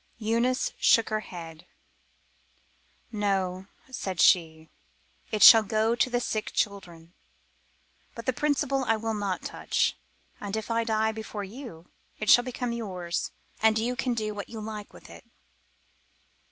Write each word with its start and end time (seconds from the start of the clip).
Eunice 0.17 0.73
shook 0.79 1.09
her 1.09 1.19
head. 1.19 1.67
"No," 3.11 3.67
said 3.91 4.19
she, 4.19 4.67
"it 5.31 5.43
shall 5.43 5.61
go 5.61 5.93
to 5.93 6.09
the 6.09 6.19
sick 6.19 6.51
children, 6.53 7.13
but 8.15 8.25
the 8.25 8.33
principal 8.33 8.83
I 8.85 8.95
will 8.97 9.13
not 9.13 9.43
touch, 9.43 9.95
and 10.39 10.55
if 10.57 10.71
I 10.71 10.83
die 10.85 11.11
before 11.11 11.43
you 11.43 11.87
it 12.17 12.31
shall 12.31 12.43
become 12.43 12.71
yours 12.73 13.29
and 13.61 13.77
you 13.77 13.95
can 13.95 14.15
do 14.15 14.33
what 14.33 14.49
you 14.49 14.59
like 14.59 14.91
with 14.91 15.07
it." 15.07 15.23